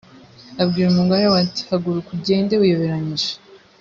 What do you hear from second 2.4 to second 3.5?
wiyoberanyije